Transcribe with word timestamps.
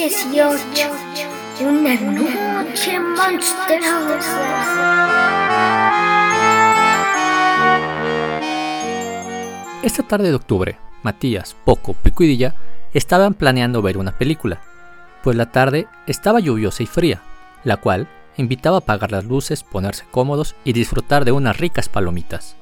18. 0.00 0.56
Una 1.60 1.94
noche 1.94 2.98
monstruosa. 2.98 4.40
Esta 9.82 10.02
tarde 10.04 10.30
de 10.30 10.34
octubre, 10.36 10.78
Matías, 11.02 11.54
Poco, 11.66 11.94
y 12.02 12.26
Dilla 12.26 12.54
estaban 12.94 13.34
planeando 13.34 13.82
ver 13.82 13.98
una 13.98 14.16
película, 14.16 14.62
pues 15.22 15.36
la 15.36 15.52
tarde 15.52 15.86
estaba 16.06 16.40
lluviosa 16.40 16.82
y 16.82 16.86
fría, 16.86 17.20
la 17.62 17.76
cual 17.76 18.08
invitaba 18.38 18.76
a 18.76 18.80
apagar 18.80 19.12
las 19.12 19.26
luces, 19.26 19.64
ponerse 19.64 20.06
cómodos 20.10 20.56
y 20.64 20.72
disfrutar 20.72 21.26
de 21.26 21.32
unas 21.32 21.58
ricas 21.58 21.90
palomitas. 21.90 22.56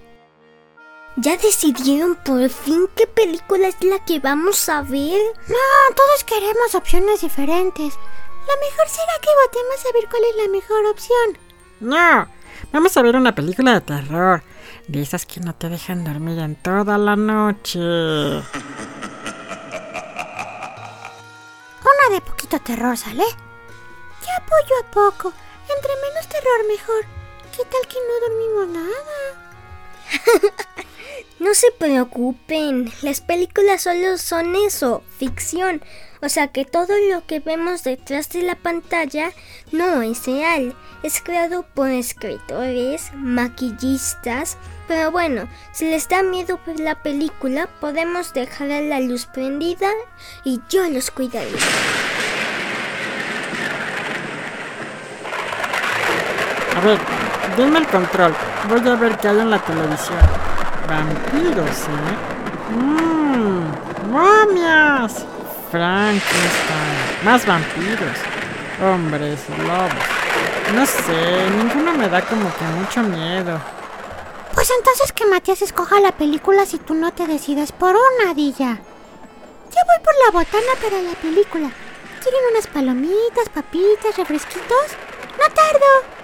¿Ya 1.21 1.37
decidieron 1.37 2.15
por 2.15 2.49
fin 2.49 2.89
qué 2.95 3.09
película 3.09 3.67
es 3.67 3.83
la 3.83 3.99
que 4.05 4.21
vamos 4.21 4.69
a 4.69 4.83
ver? 4.83 5.21
No, 5.49 5.95
todos 5.97 6.23
queremos 6.23 6.77
opciones 6.77 7.23
diferentes. 7.23 7.95
Lo 8.47 8.55
mejor 8.61 8.89
será 8.89 9.19
que 9.21 9.29
votemos 9.45 9.85
a 9.85 9.93
ver 9.95 10.09
cuál 10.09 10.23
es 10.23 10.37
la 10.37 10.49
mejor 10.49 10.87
opción. 10.87 11.39
No, 11.81 12.29
vamos 12.73 12.97
a 12.97 13.03
ver 13.03 13.17
una 13.17 13.35
película 13.35 13.73
de 13.75 13.81
terror. 13.81 14.45
De 14.87 15.03
esas 15.03 15.27
que 15.27 15.41
no 15.41 15.57
te 15.57 15.69
dejan 15.69 16.05
dormir 16.05 16.39
en 16.39 16.55
toda 16.55 16.97
la 16.97 17.17
noche. 17.17 17.81
Una 17.81 18.45
de 22.13 22.21
poquito 22.21 22.61
terror, 22.61 22.97
¿sale? 22.97 23.25
Ya 24.25 24.37
apoyo 24.37 24.75
a 24.85 24.91
poco. 24.93 25.33
Entre 25.63 25.93
menos 25.97 26.29
terror 26.29 26.65
mejor. 26.69 27.05
¿Qué 27.57 27.65
tal 27.65 27.89
que 27.89 27.99
no 28.07 28.21
dormimos 28.29 28.69
nada? 28.69 29.19
No 31.39 31.55
se 31.55 31.71
preocupen, 31.79 32.93
las 33.03 33.21
películas 33.21 33.83
solo 33.83 34.19
son 34.19 34.57
eso, 34.57 35.03
ficción. 35.19 35.83
O 36.21 36.29
sea 36.29 36.49
que 36.49 36.65
todo 36.65 36.95
lo 37.11 37.25
que 37.27 37.39
vemos 37.39 37.85
detrás 37.85 38.29
de 38.31 38.43
la 38.43 38.57
pantalla 38.57 39.31
no 39.71 40.03
es 40.03 40.27
real. 40.27 40.75
Es 41.03 41.23
creado 41.23 41.65
por 41.75 41.91
escritores, 41.91 43.11
maquillistas. 43.15 44.57
Pero 44.89 45.13
bueno, 45.13 45.49
si 45.73 45.89
les 45.89 46.09
da 46.09 46.23
miedo 46.23 46.59
ver 46.67 46.81
la 46.81 47.03
película, 47.03 47.69
podemos 47.81 48.33
dejar 48.33 48.69
la 48.69 49.01
luz 49.01 49.27
prendida 49.27 49.91
y 50.45 50.61
yo 50.69 50.89
los 50.89 51.11
cuidaré. 51.11 51.51
A 56.75 56.81
ver, 56.81 56.99
denme 57.57 57.79
el 57.79 57.87
control. 57.87 58.35
Voy 58.69 58.89
a 58.89 58.95
ver 58.97 59.17
qué 59.19 59.29
hay 59.29 59.39
en 59.39 59.51
la 59.51 59.59
televisión. 59.59 60.19
Vampiros, 60.89 61.83
¿eh? 61.83 62.73
Mmm, 62.75 64.11
momias. 64.11 65.27
Frankenstein. 65.71 67.25
Más 67.25 67.45
vampiros. 67.45 68.17
Hombres, 68.83 69.39
lobos. 69.59 70.19
No 70.75 70.87
sé, 70.87 71.51
ninguno 71.59 71.93
me 71.93 72.09
da 72.09 72.23
como 72.23 72.51
que 72.57 72.65
mucho 72.65 73.03
miedo. 73.03 73.61
Pues 74.55 74.71
entonces 74.77 75.13
que 75.13 75.27
Matías 75.27 75.61
escoja 75.61 76.01
la 76.01 76.13
película 76.13 76.65
si 76.65 76.79
tú 76.79 76.95
no 76.95 77.13
te 77.13 77.27
decides 77.27 77.71
por 77.71 77.95
una, 77.95 78.33
Dilla. 78.33 78.79
Yo 79.71 79.81
voy 79.87 80.05
por 80.05 80.15
la 80.25 80.31
botana 80.33 80.73
para 80.83 81.03
la 81.03 81.13
película. 81.21 81.71
¿Quieren 82.23 82.41
unas 82.51 82.67
palomitas, 82.67 83.51
papitas, 83.53 84.17
refresquitos? 84.17 84.97
No 85.39 85.55
tardo. 85.55 86.18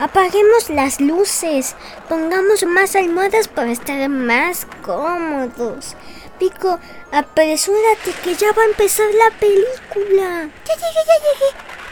Apaguemos 0.00 0.70
las 0.70 0.98
luces, 0.98 1.76
pongamos 2.08 2.64
más 2.64 2.96
almohadas 2.96 3.48
para 3.48 3.70
estar 3.70 4.08
más 4.08 4.66
cómodos. 4.80 5.94
Pico, 6.38 6.80
apresúrate 7.12 8.14
que 8.24 8.34
ya 8.34 8.50
va 8.52 8.62
a 8.62 8.70
empezar 8.70 9.04
la 9.12 9.38
película. 9.38 10.48
Ya 10.64 10.74
llegué, 10.74 11.02
ya 11.06 11.16
llegué. 11.26 11.50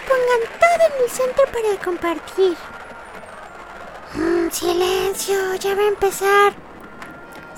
Pongan 0.09 0.59
todo 0.59 0.87
en 0.87 1.03
mi 1.03 1.09
centro 1.11 1.45
para 1.53 1.85
compartir. 1.85 2.57
Mm, 4.15 4.51
silencio, 4.53 5.55
ya 5.57 5.75
va 5.75 5.83
a 5.83 5.89
empezar. 5.89 6.55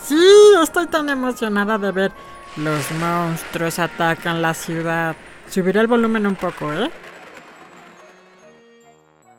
Sí, 0.02 0.18
estoy 0.60 0.88
tan 0.88 1.08
emocionada 1.10 1.78
de 1.78 1.92
ver. 1.92 2.12
Los 2.56 2.90
monstruos 2.90 3.78
atacan 3.78 4.42
la 4.42 4.54
ciudad. 4.54 5.14
Subiré 5.48 5.78
el 5.78 5.86
volumen 5.86 6.26
un 6.26 6.34
poco, 6.34 6.72
¿eh? 6.72 6.90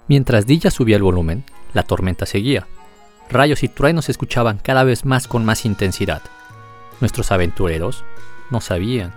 Mientras 0.08 0.46
Dilla 0.46 0.72
subía 0.72 0.98
el 0.98 1.04
volumen, 1.04 1.44
la 1.74 1.84
tormenta 1.84 2.26
seguía. 2.26 2.68
Rayos 3.30 3.64
y 3.64 3.70
truenos 3.70 4.06
se 4.06 4.12
escuchaban 4.12 4.58
cada 4.58 4.84
vez 4.84 5.06
más 5.06 5.28
con 5.28 5.46
más 5.46 5.66
intensidad. 5.66 6.22
Nuestros 7.00 7.32
aventureros 7.32 8.04
no 8.50 8.60
sabían, 8.62 9.14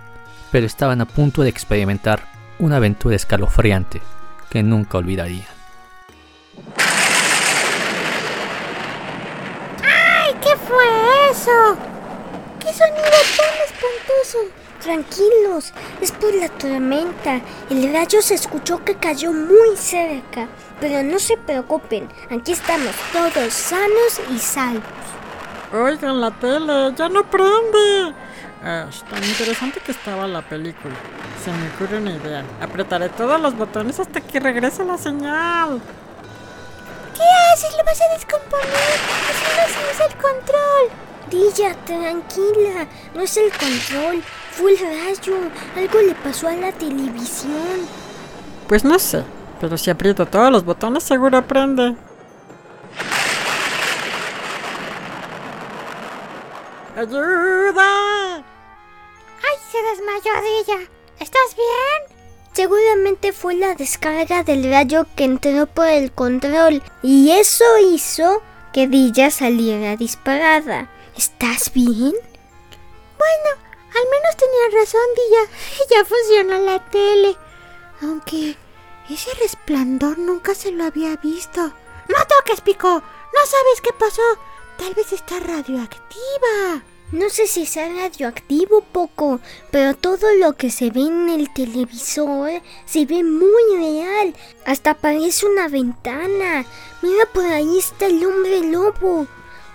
pero 0.51 0.65
estaban 0.65 1.01
a 1.01 1.05
punto 1.05 1.41
de 1.41 1.49
experimentar 1.49 2.23
una 2.59 2.77
aventura 2.77 3.15
escalofriante 3.15 4.01
que 4.49 4.63
nunca 4.63 4.97
olvidarían. 4.97 5.45
¡Ay! 9.83 10.33
¿Qué 10.41 10.55
fue 10.55 10.85
eso? 11.31 11.77
¿Qué 12.59 12.73
sonido 12.73 13.03
tan 13.35 13.53
espantoso? 13.65 14.64
Tranquilos, 14.85 15.73
es 15.99 16.11
por 16.11 16.31
la 16.35 16.47
tormenta. 16.47 17.41
El 17.71 17.91
rayo 17.91 18.21
se 18.21 18.35
escuchó 18.35 18.85
que 18.85 18.93
cayó 18.93 19.33
muy 19.33 19.75
cerca. 19.75 20.47
Pero 20.79 21.01
no 21.01 21.17
se 21.17 21.37
preocupen, 21.37 22.07
aquí 22.29 22.51
estamos 22.51 22.93
todos 23.11 23.51
sanos 23.51 24.21
y 24.29 24.37
salvos. 24.37 24.83
Oigan, 25.73 26.21
la 26.21 26.29
tele 26.29 26.93
ya 26.95 27.09
no 27.09 27.27
prende. 27.27 28.13
Ah, 28.63 28.85
tan 29.09 29.23
interesante 29.23 29.79
que 29.79 29.91
estaba 29.91 30.27
la 30.27 30.47
película. 30.47 30.93
Se 31.43 31.49
me 31.49 31.67
ocurre 31.69 31.97
una 31.97 32.11
idea. 32.11 32.45
Apretaré 32.61 33.09
todos 33.09 33.41
los 33.41 33.57
botones 33.57 33.99
hasta 33.99 34.21
que 34.21 34.39
regrese 34.39 34.85
la 34.85 34.99
señal. 34.99 35.81
¿Qué 37.15 37.23
haces? 37.53 37.75
¿Lo 37.75 37.83
vas 37.83 37.99
a 38.01 38.13
descomponer? 38.13 38.99
Así 39.31 39.79
no 39.81 39.91
usa 39.91 40.05
el 40.05 40.15
control. 40.17 41.05
Dilla, 41.31 41.73
tranquila, 41.85 42.87
no 43.15 43.21
es 43.21 43.35
el 43.35 43.51
control, 43.51 44.21
fue 44.55 44.71
el 44.71 44.79
rayo. 44.79 45.37
Algo 45.75 46.01
le 46.01 46.15
pasó 46.15 46.47
a 46.47 46.55
la 46.55 46.71
televisión. 46.71 47.87
Pues 48.67 48.83
no 48.83 48.97
sé, 48.97 49.23
pero 49.59 49.77
si 49.77 49.89
aprieto 49.91 50.25
todos 50.25 50.51
los 50.51 50.63
botones 50.63 51.03
seguro 51.03 51.45
prende. 51.45 51.95
¡Ayuda! 56.95 58.37
¡Ay, 58.37 59.57
se 59.69 59.77
desmayó 59.81 60.31
Dilla! 60.41 60.89
¿Estás 61.19 61.55
bien? 61.55 62.15
Seguramente 62.53 63.33
fue 63.33 63.55
la 63.55 63.75
descarga 63.75 64.43
del 64.43 64.71
rayo 64.71 65.05
que 65.17 65.25
entró 65.25 65.65
por 65.65 65.87
el 65.87 66.13
control 66.13 66.81
y 67.03 67.31
eso 67.31 67.65
hizo 67.91 68.41
que 68.71 68.87
Dilla 68.87 69.29
saliera 69.29 69.97
disparada. 69.97 70.89
¿Estás 71.17 71.73
bien? 71.73 72.13
Bueno, 73.17 73.64
al 73.95 74.09
menos 74.09 74.35
tenía 74.37 74.81
razón, 74.81 75.01
Dilla. 75.15 75.85
Ya 75.89 76.05
funcionó 76.05 76.59
la 76.59 76.89
tele. 76.89 77.37
Aunque 78.01 78.57
ese 79.09 79.33
resplandor 79.35 80.17
nunca 80.17 80.53
se 80.55 80.71
lo 80.71 80.83
había 80.83 81.15
visto. 81.17 81.61
¡No 81.61 82.15
toques, 82.27 82.61
Pico! 82.61 82.89
No 82.89 83.45
sabes 83.45 83.81
qué 83.81 83.91
pasó. 83.93 84.21
Tal 84.77 84.93
vez 84.93 85.11
está 85.13 85.39
radioactiva. 85.39 86.83
No 87.11 87.29
sé 87.29 87.45
si 87.47 87.65
sea 87.65 87.87
radioactivo 87.87 88.81
poco, 88.81 89.39
pero 89.71 89.95
todo 89.95 90.33
lo 90.35 90.53
que 90.53 90.71
se 90.71 90.89
ve 90.89 91.01
en 91.01 91.29
el 91.29 91.53
televisor 91.53 92.61
se 92.85 93.05
ve 93.05 93.23
muy 93.23 93.77
real. 93.77 94.35
Hasta 94.65 94.95
parece 94.95 95.45
una 95.45 95.67
ventana. 95.67 96.65
Mira, 97.01 97.25
por 97.31 97.45
ahí 97.45 97.77
está 97.77 98.07
el 98.07 98.25
hombre 98.25 98.61
lobo. 98.61 99.27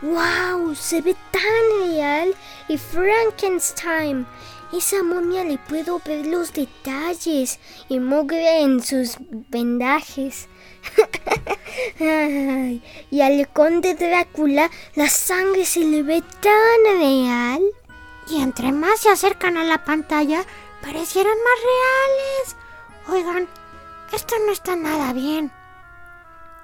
¡Wow! 0.02 0.74
Se 0.74 1.02
ve 1.02 1.14
tan 1.30 1.88
real. 1.88 2.34
Y 2.70 2.78
Frankenstein. 2.78 4.28
Esa 4.72 5.02
momia 5.02 5.42
le 5.42 5.58
puedo 5.58 6.00
ver 6.06 6.24
los 6.24 6.52
detalles 6.52 7.58
y 7.88 7.98
mugre 7.98 8.60
en 8.60 8.80
sus 8.80 9.16
vendajes. 9.48 10.48
y 13.10 13.20
al 13.22 13.48
conde 13.48 13.96
Drácula 13.96 14.70
la 14.94 15.08
sangre 15.08 15.64
se 15.64 15.80
le 15.80 16.04
ve 16.04 16.22
tan 16.40 16.98
real. 17.00 17.60
Y 18.28 18.40
entre 18.40 18.70
más 18.70 19.00
se 19.00 19.10
acercan 19.10 19.56
a 19.56 19.64
la 19.64 19.84
pantalla, 19.84 20.44
parecieron 20.80 21.34
más 21.38 21.58
reales. 21.72 22.56
Oigan, 23.08 23.48
esto 24.12 24.36
no 24.46 24.52
está 24.52 24.76
nada 24.76 25.12
bien. 25.12 25.50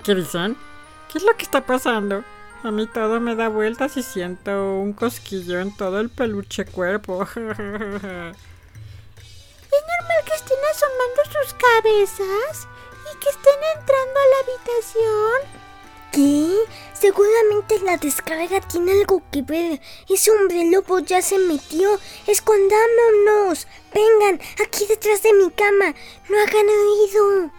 ¿Qué 0.04 0.14
dicen? 0.14 0.56
¿Qué 1.10 1.18
es 1.18 1.24
lo 1.24 1.36
que 1.36 1.42
está 1.42 1.66
pasando? 1.66 2.22
A 2.66 2.72
mí 2.72 2.88
todo 2.88 3.20
me 3.20 3.36
da 3.36 3.48
vueltas 3.48 3.96
y 3.96 4.02
siento 4.02 4.80
un 4.80 4.92
cosquillo 4.92 5.60
en 5.60 5.70
todo 5.76 6.00
el 6.00 6.10
peluche 6.10 6.64
cuerpo. 6.64 7.22
es 7.22 7.36
normal 7.36 8.32
que 10.24 10.34
estén 10.34 10.58
asomando 10.72 11.22
sus 11.26 11.54
cabezas 11.54 12.66
y 13.04 13.16
que 13.20 13.28
estén 13.30 13.60
entrando 13.76 14.18
a 14.18 14.26
la 14.32 14.38
habitación. 14.42 15.40
¿Qué? 16.10 16.64
Seguramente 16.92 17.78
la 17.84 17.98
descarga 17.98 18.60
tiene 18.62 18.90
algo 18.98 19.22
que 19.30 19.42
ver. 19.42 19.80
Ese 20.08 20.32
hombre 20.32 20.68
lobo 20.68 20.98
ya 20.98 21.22
se 21.22 21.38
metió. 21.38 22.00
Escondámonos. 22.26 23.68
Vengan, 23.94 24.40
aquí 24.60 24.86
detrás 24.88 25.22
de 25.22 25.32
mi 25.34 25.52
cama. 25.52 25.94
No 26.28 26.36
hagan 26.36 26.66
oído. 26.66 27.52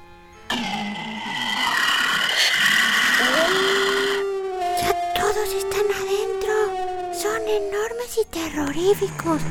Son 7.21 7.41
enormes 7.47 8.15
y 8.21 8.25
terroríficos. 8.25 9.41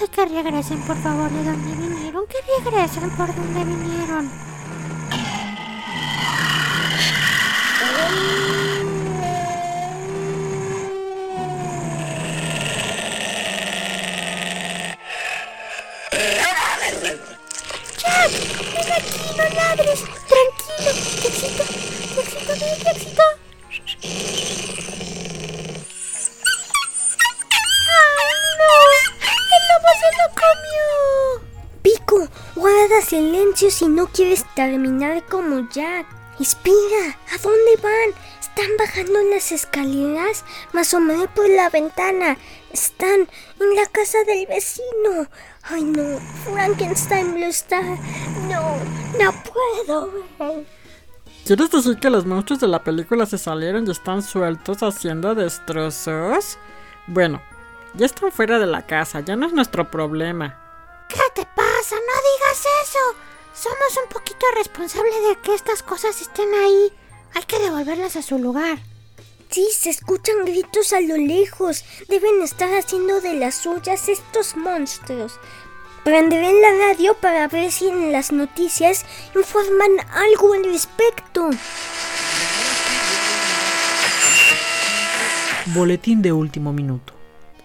Ay, 0.00 0.08
que 0.08 0.24
regresen 0.24 0.80
por 0.86 0.96
favor 1.02 1.30
de 1.30 1.44
donde 1.44 1.74
vinieron. 1.76 2.24
Que 2.26 2.70
regresen 2.70 3.10
por 3.10 3.34
donde 3.34 3.64
vinieron. 3.64 4.30
Jack, 17.98 18.30
ven 18.72 18.92
aquí, 18.92 19.36
no 19.36 19.44
ladres. 19.54 20.21
Si 33.82 33.88
no 33.88 34.06
quieres 34.06 34.44
terminar 34.54 35.24
como 35.26 35.68
Jack. 35.70 36.06
Espera, 36.38 37.18
¿a 37.32 37.38
dónde 37.42 37.76
van? 37.82 38.14
Están 38.40 38.70
bajando 38.78 39.20
las 39.24 39.50
escaleras, 39.50 40.44
más 40.72 40.94
o 40.94 41.00
menos 41.00 41.26
por 41.34 41.50
la 41.50 41.68
ventana. 41.68 42.36
Están 42.72 43.28
en 43.58 43.74
la 43.74 43.84
casa 43.86 44.18
del 44.24 44.46
vecino. 44.46 45.26
Ay 45.64 45.82
no, 45.82 46.20
Frankenstein 46.44 47.40
lo 47.40 47.46
está. 47.46 47.82
No, 47.82 48.76
no 49.18 49.34
puedo. 49.42 50.64
¿Quieres 51.44 51.70
decir 51.72 51.98
que 51.98 52.08
los 52.08 52.24
monstruos 52.24 52.60
de 52.60 52.68
la 52.68 52.84
película 52.84 53.26
se 53.26 53.36
salieron 53.36 53.88
y 53.88 53.90
están 53.90 54.22
sueltos 54.22 54.84
haciendo 54.84 55.34
destrozos? 55.34 56.56
Bueno, 57.08 57.42
ya 57.94 58.06
están 58.06 58.30
fuera 58.30 58.60
de 58.60 58.66
la 58.66 58.86
casa, 58.86 59.18
ya 59.18 59.34
no 59.34 59.46
es 59.48 59.52
nuestro 59.52 59.90
problema. 59.90 60.56
¿Qué 61.08 61.20
te 61.34 61.44
pasa? 61.56 61.96
No 61.96 62.14
digas 62.30 62.66
eso. 62.84 63.31
Somos 63.54 63.98
un 64.02 64.08
poquito 64.08 64.46
responsables 64.56 65.14
de 65.28 65.36
que 65.42 65.54
estas 65.54 65.82
cosas 65.82 66.20
estén 66.22 66.48
ahí. 66.54 66.90
Hay 67.34 67.42
que 67.42 67.58
devolverlas 67.58 68.16
a 68.16 68.22
su 68.22 68.38
lugar. 68.38 68.78
Sí, 69.50 69.68
se 69.70 69.90
escuchan 69.90 70.46
gritos 70.46 70.94
a 70.94 71.00
lo 71.00 71.18
lejos. 71.18 71.84
Deben 72.08 72.40
estar 72.42 72.72
haciendo 72.72 73.20
de 73.20 73.34
las 73.34 73.56
suyas 73.56 74.08
estos 74.08 74.56
monstruos. 74.56 75.38
Prenderé 76.02 76.52
la 76.60 76.88
radio 76.88 77.14
para 77.14 77.46
ver 77.48 77.70
si 77.70 77.88
en 77.88 78.10
las 78.10 78.32
noticias 78.32 79.04
informan 79.34 79.90
algo 80.14 80.54
al 80.54 80.64
respecto. 80.64 81.50
Boletín 85.66 86.22
de 86.22 86.32
último 86.32 86.72
minuto. 86.72 87.12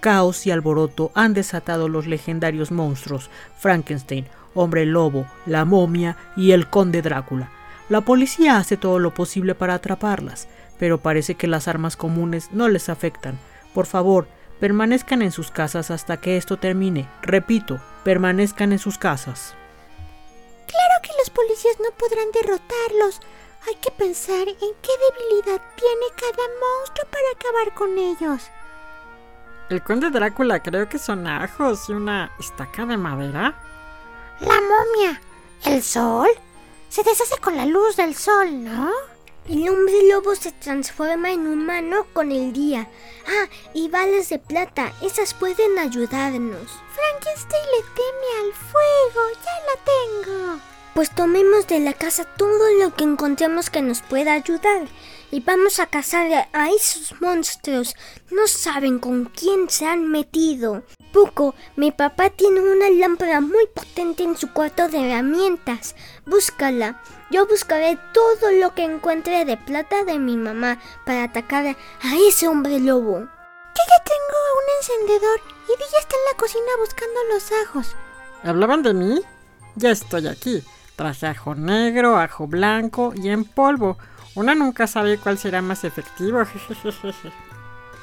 Caos 0.01 0.45
y 0.45 0.51
alboroto 0.51 1.11
han 1.15 1.33
desatado 1.33 1.89
los 1.89 2.05
legendarios 2.05 2.71
monstruos 2.71 3.29
Frankenstein, 3.57 4.27
Hombre 4.57 4.87
Lobo, 4.87 5.27
la 5.45 5.65
momia 5.65 6.17
y 6.35 6.51
el 6.51 6.67
Conde 6.67 7.03
Drácula. 7.03 7.51
La 7.89 8.01
policía 8.01 8.57
hace 8.57 8.75
todo 8.75 8.97
lo 8.97 9.13
posible 9.13 9.53
para 9.53 9.75
atraparlas, 9.75 10.47
pero 10.79 10.97
parece 10.97 11.35
que 11.35 11.45
las 11.45 11.67
armas 11.67 11.95
comunes 11.95 12.49
no 12.51 12.67
les 12.67 12.89
afectan. 12.89 13.37
Por 13.75 13.85
favor, 13.85 14.27
permanezcan 14.59 15.21
en 15.21 15.31
sus 15.31 15.51
casas 15.51 15.91
hasta 15.91 16.17
que 16.17 16.37
esto 16.37 16.57
termine. 16.57 17.07
Repito, 17.21 17.79
permanezcan 18.03 18.71
en 18.71 18.79
sus 18.79 18.97
casas. 18.97 19.53
Claro 20.65 20.95
que 21.03 21.11
los 21.19 21.29
policías 21.29 21.75
no 21.79 21.91
podrán 21.95 22.31
derrotarlos. 22.33 23.21
Hay 23.67 23.75
que 23.75 23.91
pensar 23.91 24.47
en 24.47 24.55
qué 24.57 24.91
debilidad 25.05 25.61
tiene 25.75 26.07
cada 26.15 26.47
monstruo 26.59 27.07
para 27.11 27.29
acabar 27.35 27.73
con 27.75 27.97
ellos. 27.97 28.49
El 29.69 29.83
conde 29.83 30.09
Drácula 30.09 30.63
creo 30.63 30.89
que 30.89 30.97
son 30.97 31.27
ajos 31.27 31.89
y 31.89 31.93
una 31.93 32.31
estaca 32.39 32.85
de 32.85 32.97
madera. 32.97 33.61
La 34.39 34.61
momia. 34.61 35.21
¿El 35.65 35.81
sol? 35.81 36.29
Se 36.89 37.03
deshace 37.03 37.37
con 37.41 37.57
la 37.57 37.65
luz 37.65 37.95
del 37.95 38.15
sol, 38.15 38.63
¿no? 38.63 38.91
El 39.49 39.67
hombre 39.69 40.07
lobo 40.11 40.35
se 40.35 40.51
transforma 40.51 41.31
en 41.31 41.47
humano 41.47 42.05
con 42.13 42.31
el 42.31 42.53
día. 42.53 42.87
Ah, 43.27 43.47
y 43.73 43.89
balas 43.89 44.29
de 44.29 44.39
plata, 44.39 44.93
esas 45.01 45.33
pueden 45.33 45.79
ayudarnos. 45.79 46.69
Frankenstein 46.93 47.63
le 47.71 47.83
teme 47.95 48.27
al 48.41 48.53
fuego. 48.53 49.21
Ya 49.43 49.51
la 49.65 50.25
tengo. 50.25 50.59
Pues 50.93 51.13
tomemos 51.15 51.65
de 51.67 51.79
la 51.79 51.93
casa 51.93 52.25
todo 52.25 52.71
lo 52.79 52.93
que 52.93 53.05
encontremos 53.05 53.69
que 53.69 53.81
nos 53.81 54.01
pueda 54.01 54.33
ayudar 54.33 54.87
y 55.31 55.41
vamos 55.41 55.79
a 55.79 55.87
cazar 55.87 56.49
a 56.53 56.69
esos 56.69 57.19
monstruos. 57.21 57.95
No 58.31 58.47
saben 58.47 58.99
con 58.99 59.25
quién 59.25 59.69
se 59.69 59.85
han 59.85 60.07
metido. 60.09 60.83
Puco, 61.11 61.55
mi 61.75 61.91
papá 61.91 62.29
tiene 62.29 62.59
una 62.59 62.89
lámpara 62.89 63.41
muy 63.41 63.67
potente 63.73 64.23
en 64.23 64.37
su 64.37 64.51
cuarto 64.53 64.87
de 64.87 65.09
herramientas. 65.09 65.95
Búscala. 66.25 67.01
Yo 67.29 67.45
buscaré 67.45 67.97
todo 68.13 68.51
lo 68.51 68.73
que 68.73 68.83
encuentre 68.83 69.43
de 69.43 69.57
plata 69.57 70.03
de 70.05 70.17
mi 70.17 70.37
mamá 70.37 70.79
para 71.05 71.23
atacar 71.23 71.65
a 71.65 72.15
ese 72.27 72.47
hombre 72.47 72.79
lobo. 72.79 73.19
Yo 73.19 73.83
ya 73.89 74.03
tengo 74.03 74.37
un 74.57 75.01
encendedor 75.07 75.39
y 75.65 75.71
Dilla 75.71 75.99
está 75.99 76.15
en 76.15 76.31
la 76.31 76.37
cocina 76.37 76.71
buscando 76.79 77.19
los 77.33 77.51
ajos. 77.65 77.95
¿Hablaban 78.43 78.81
de 78.81 78.93
mí? 78.93 79.21
Ya 79.75 79.91
estoy 79.91 80.27
aquí. 80.27 80.63
Traje 80.95 81.27
ajo 81.27 81.53
negro, 81.53 82.17
ajo 82.17 82.47
blanco 82.47 83.13
y 83.15 83.29
en 83.29 83.43
polvo. 83.43 83.97
Uno 84.37 84.53
nunca 84.53 84.85
sabe 84.85 85.17
cuál 85.17 85.39
será 85.39 85.61
más 85.61 85.83
efectivo. 85.83 86.43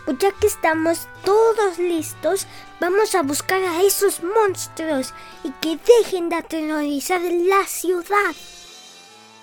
Pues 0.05 0.19
ya 0.19 0.33
que 0.33 0.49
estamos 0.49 1.09
todos 1.25 1.79
listos, 1.79 2.47
vamos 2.79 3.15
a 3.15 3.23
buscar 3.23 3.63
a 3.63 3.81
esos 3.81 4.21
monstruos 4.23 5.15
y 5.43 5.51
que 5.63 5.79
dejen 5.79 6.29
de 6.29 6.37
aterrorizar 6.37 7.23
la 7.23 7.65
ciudad. 7.67 8.35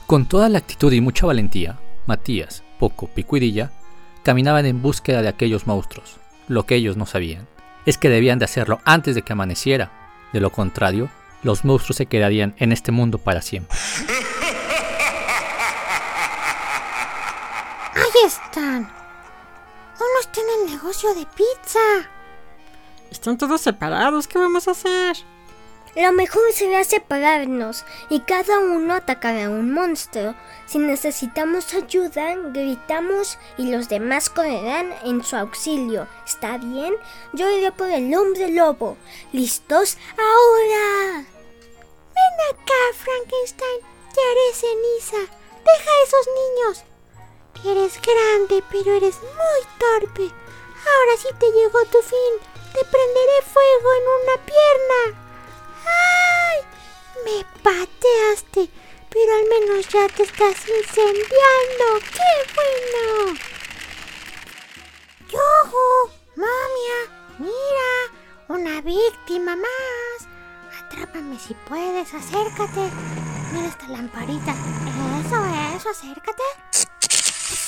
Con 0.06 0.28
toda 0.28 0.50
la 0.50 0.60
actitud 0.60 0.94
y 0.94 1.02
mucha 1.02 1.26
valentía, 1.26 1.80
Matías, 2.06 2.62
Poco, 2.78 3.08
Pico 3.08 3.38
y 3.38 3.40
Dilla 3.40 3.72
caminaban 4.22 4.68
en 4.68 4.84
búsqueda 4.84 5.24
de 5.24 5.30
aquellos 5.30 5.66
monstruos. 5.66 6.18
Lo 6.48 6.68
que 6.68 6.76
ellos 6.76 6.96
no 6.96 7.08
sabían 7.08 7.48
es 7.88 7.98
que 7.98 8.10
debían 8.10 8.38
de 8.38 8.46
hacerlo 8.46 8.82
antes 8.86 9.16
de 9.16 9.24
que 9.24 9.34
amaneciera. 9.34 9.92
De 10.32 10.42
lo 10.42 10.52
contrario, 10.52 11.10
los 11.42 11.66
monstruos 11.66 11.98
se 11.98 12.06
quedarían 12.06 12.54
en 12.60 12.72
este 12.72 12.92
mundo 12.92 13.18
para 13.18 13.42
siempre. 13.42 13.76
Ahí 17.94 18.26
están. 18.26 18.92
Uno 19.96 20.20
está 20.22 20.42
en 20.42 20.62
el 20.62 20.72
negocio 20.74 21.14
de 21.14 21.26
pizza. 21.26 21.80
Están 23.10 23.38
todos 23.38 23.62
separados, 23.62 24.28
¿qué 24.28 24.40
vamos 24.40 24.68
a 24.68 24.72
hacer? 24.72 25.18
Lo 25.96 26.14
mejor 26.14 26.42
será 26.54 26.86
separarnos 26.86 27.84
y 28.10 28.22
cada 28.22 28.60
uno 28.60 28.94
atacará 28.94 29.48
a 29.48 29.50
un 29.50 29.74
monstruo. 29.74 30.36
Si 30.66 30.80
necesitamos 30.80 31.74
ayuda, 31.74 32.36
gritamos 32.54 33.38
y 33.58 33.70
los 33.70 33.90
demás 33.90 34.30
correrán 34.30 34.94
en 35.04 35.22
su 35.22 35.36
auxilio. 35.36 36.08
¿Está 36.26 36.58
bien? 36.58 36.94
Yo 37.34 37.52
iré 37.52 37.74
por 37.74 37.90
el 37.90 38.14
hombre 38.16 38.50
lobo. 38.52 38.98
¿Listos? 39.34 39.98
¡Ahora! 40.12 41.26
Ven 42.16 42.40
acá, 42.52 42.82
Frankenstein. 42.96 43.82
Te 44.14 44.22
haré 44.22 44.54
ceniza. 44.54 45.34
Deja 45.66 45.92
a 45.92 46.04
esos 46.06 46.28
niños. 46.40 46.84
Eres 47.64 48.02
grande, 48.02 48.64
pero 48.72 48.96
eres 48.96 49.22
muy 49.22 49.62
torpe. 49.78 50.24
Ahora 50.24 51.18
sí 51.18 51.28
te 51.40 51.52
llegó 51.52 51.86
tu 51.86 52.02
fin. 52.02 52.34
Te 52.74 52.84
prenderé 52.86 53.42
fuego 53.54 53.94
en 53.94 54.06
una 54.24 54.36
pierna. 54.46 55.02
¡Ay! 55.86 56.58
Me 57.24 57.46
pateaste, 57.62 58.70
pero 59.10 59.36
al 59.36 59.48
menos 59.48 59.88
ya 59.90 60.08
te 60.10 60.24
estás 60.24 60.68
incendiando. 60.68 62.00
¡Qué 62.12 62.32
bueno! 62.56 63.38
¡Yojo! 65.30 66.12
¡Momia! 66.36 67.00
¡Mira! 67.38 67.92
¡Una 68.48 68.82
víctima 68.82 69.56
más! 69.56 70.28
Atrápame 70.80 71.38
si 71.40 71.54
puedes, 71.54 72.12
acércate. 72.14 72.90
Mira 73.54 73.68
esta 73.68 73.88
lamparita. 73.88 74.52
Eso, 74.52 75.78
eso, 75.78 75.90
acércate. 75.90 76.44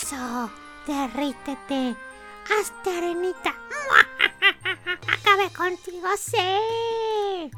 Eso, 0.03 0.51
derrítete. 0.86 1.95
Hazte 2.43 2.98
arenita. 2.98 3.53
Acabé 5.07 5.50
contigo, 5.55 6.10
sí. 6.17 7.50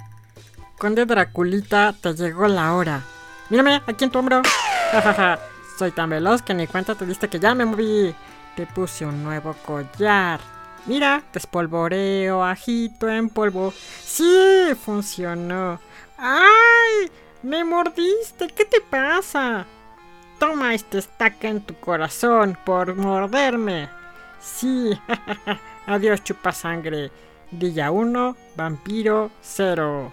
Conde 0.77 1.07
Draculita, 1.07 1.95
te 1.99 2.13
llegó 2.13 2.47
la 2.47 2.75
hora. 2.75 3.01
Mírame, 3.49 3.81
aquí 3.87 4.03
en 4.03 4.11
tu 4.11 4.19
hombro. 4.19 4.43
Soy 5.79 5.89
tan 5.89 6.11
veloz 6.11 6.43
que 6.43 6.53
ni 6.53 6.67
cuenta 6.67 6.93
te 6.93 7.07
diste 7.07 7.29
que 7.29 7.39
ya 7.39 7.55
me 7.55 7.65
moví. 7.65 8.13
Te 8.55 8.67
puse 8.67 9.07
un 9.07 9.23
nuevo 9.23 9.55
collar. 9.65 10.39
Mira, 10.85 11.23
despolvoreo, 11.33 12.43
agito 12.43 13.09
en 13.09 13.29
polvo. 13.29 13.73
¡Sí! 14.03 14.67
Funcionó. 14.85 15.79
¡Ay! 16.19 17.11
¡Me 17.41 17.63
mordiste! 17.63 18.49
¿Qué 18.49 18.65
te 18.65 18.81
pasa? 18.81 19.65
Toma 20.39 20.73
este 20.73 20.97
estaca 20.97 21.47
en 21.47 21.61
tu 21.61 21.75
corazón 21.75 22.57
por 22.65 22.95
morderme. 22.95 23.89
Sí, 24.41 24.91
adiós 25.87 26.23
chupasangre. 26.23 27.11
Día 27.51 27.91
1, 27.91 28.35
vampiro 28.55 29.31
0. 29.41 30.11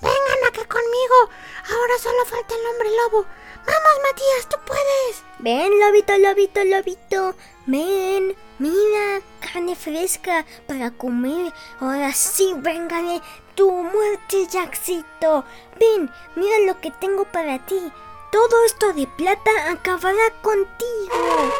Vengan 0.00 0.44
acá 0.48 0.64
conmigo. 0.68 1.30
Ahora 1.70 1.98
solo 1.98 2.24
falta 2.26 2.54
el 2.54 2.66
hombre 2.66 2.88
lobo. 2.90 3.26
Vamos, 3.66 4.00
Matías, 4.02 4.48
tú 4.48 4.56
puedes. 4.66 5.24
Ven, 5.38 5.72
lobito, 5.80 6.16
lobito, 6.18 6.64
lobito. 6.64 7.34
Ven, 7.66 8.36
mira, 8.58 9.22
carne 9.40 9.74
fresca 9.74 10.44
para 10.66 10.90
comer. 10.90 11.52
Ahora 11.80 12.12
sí, 12.12 12.54
véngale 12.58 13.20
tu 13.54 13.70
muerte, 13.70 14.46
Jackcito. 14.48 15.44
Ven, 15.80 16.10
mira 16.36 16.58
lo 16.66 16.80
que 16.80 16.90
tengo 16.92 17.24
para 17.24 17.58
ti. 17.64 17.92
Todo 18.30 18.64
esto 18.66 18.92
de 18.92 19.06
plata 19.06 19.50
acabará 19.70 20.30
contigo. 20.42 21.52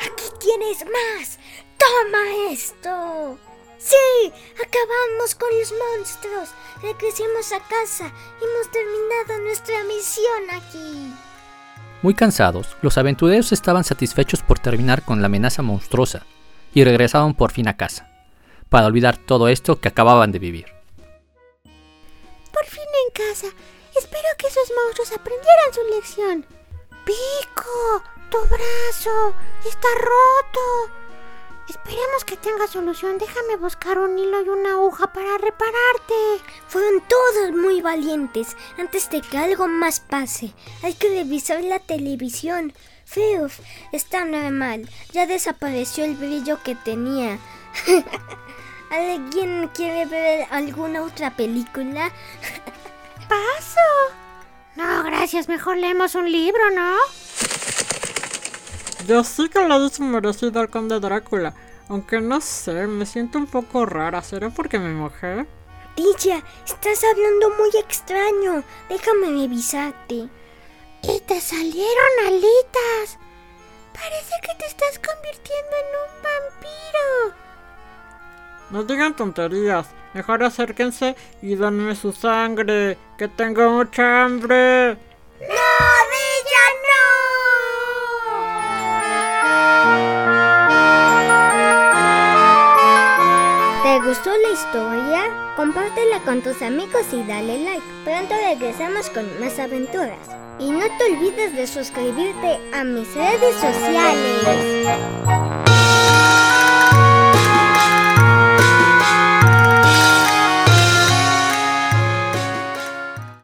Aquí 0.00 0.24
tienes 0.38 0.84
más. 0.84 1.38
Toma 1.78 2.52
esto. 2.52 3.38
Sí, 3.78 4.32
acabamos 4.54 5.34
con 5.34 5.48
los 5.58 5.72
monstruos. 5.72 6.50
Regresemos 6.82 7.52
a 7.52 7.60
casa. 7.60 8.12
Hemos 8.40 8.70
terminado 8.70 9.44
nuestra 9.44 9.82
misión 9.84 10.50
aquí. 10.50 11.12
Muy 12.02 12.14
cansados, 12.14 12.76
los 12.82 12.98
aventureros 12.98 13.52
estaban 13.52 13.84
satisfechos 13.84 14.42
por 14.42 14.58
terminar 14.58 15.04
con 15.04 15.20
la 15.20 15.26
amenaza 15.26 15.62
monstruosa 15.62 16.26
y 16.74 16.84
regresaron 16.84 17.34
por 17.34 17.52
fin 17.52 17.68
a 17.68 17.76
casa, 17.76 18.08
para 18.68 18.86
olvidar 18.86 19.16
todo 19.16 19.48
esto 19.48 19.80
que 19.80 19.88
acababan 19.88 20.32
de 20.32 20.40
vivir. 20.40 20.81
En 23.04 23.12
casa. 23.12 23.46
Espero 23.96 24.28
que 24.38 24.46
esos 24.46 24.70
monstruos 24.84 25.12
aprendieran 25.12 25.72
su 25.72 25.82
lección. 25.94 26.46
Pico, 27.04 28.02
tu 28.30 28.38
brazo 28.46 29.34
está 29.66 29.88
roto. 29.96 30.92
Esperemos 31.68 32.24
que 32.24 32.36
tenga 32.36 32.66
solución. 32.66 33.18
Déjame 33.18 33.56
buscar 33.56 33.98
un 33.98 34.18
hilo 34.18 34.42
y 34.42 34.48
una 34.48 34.72
aguja 34.72 35.12
para 35.12 35.38
repararte. 35.38 36.44
Fueron 36.68 37.02
todos 37.08 37.52
muy 37.52 37.80
valientes 37.80 38.56
antes 38.78 39.10
de 39.10 39.20
que 39.20 39.38
algo 39.38 39.66
más 39.68 40.00
pase. 40.00 40.52
Hay 40.82 40.94
que 40.94 41.08
revisar 41.08 41.62
la 41.62 41.78
televisión. 41.78 42.72
Feuf, 43.04 43.60
está 43.92 44.24
normal. 44.24 44.88
Ya 45.12 45.26
desapareció 45.26 46.04
el 46.04 46.14
brillo 46.14 46.62
que 46.62 46.74
tenía. 46.74 47.38
¿Alguien 48.90 49.70
quiere 49.74 50.06
ver 50.06 50.46
alguna 50.50 51.02
otra 51.02 51.34
película? 51.36 52.12
¿Paso? 53.28 53.80
No, 54.76 55.02
gracias. 55.04 55.48
Mejor 55.48 55.76
leemos 55.76 56.14
un 56.14 56.30
libro, 56.30 56.70
¿no? 56.70 56.96
Yo 59.06 59.24
sí 59.24 59.48
que 59.48 59.66
le 59.66 59.76
hice 59.84 60.02
merecido 60.02 60.60
al 60.60 60.70
conde 60.70 61.00
Drácula. 61.00 61.54
Aunque 61.88 62.20
no 62.20 62.40
sé, 62.40 62.86
me 62.86 63.04
siento 63.04 63.38
un 63.38 63.46
poco 63.46 63.84
rara. 63.84 64.22
¿Será 64.22 64.50
porque 64.50 64.78
me 64.78 64.90
mojé? 64.90 65.46
Tilla, 65.94 66.42
estás 66.64 67.04
hablando 67.04 67.50
muy 67.50 67.70
extraño. 67.78 68.64
Déjame 68.88 69.26
revisarte. 69.26 70.28
Y 71.02 71.20
te 71.26 71.40
salieron 71.40 72.26
alitas. 72.26 73.18
Parece 73.92 74.34
que 74.40 74.54
te 74.58 74.66
estás 74.66 74.98
convirtiendo 74.98 75.76
en 75.76 75.88
un 76.00 76.22
vampiro. 76.22 77.36
No 78.70 78.84
digan 78.84 79.14
tonterías. 79.14 79.86
Mejor 80.14 80.44
acérquense 80.44 81.16
y 81.40 81.54
denme 81.54 81.94
su 81.96 82.12
sangre. 82.12 82.98
Que 83.16 83.28
tengo 83.28 83.70
mucha 83.70 84.24
hambre. 84.24 84.90
¡No, 85.40 85.46
Dilla, 86.12 86.66
¿Te 93.82 94.00
gustó 94.06 94.30
la 94.30 94.50
historia? 94.52 95.54
Compártela 95.56 96.20
con 96.24 96.42
tus 96.42 96.60
amigos 96.62 97.06
y 97.12 97.22
dale 97.24 97.58
like. 97.64 97.82
Pronto 98.04 98.34
regresamos 98.34 99.08
con 99.10 99.40
más 99.40 99.58
aventuras. 99.58 100.28
Y 100.58 100.70
no 100.70 100.84
te 100.98 101.12
olvides 101.12 101.56
de 101.56 101.66
suscribirte 101.66 102.58
a 102.72 102.84
mis 102.84 103.14
redes 103.14 103.54
sociales. 103.56 105.51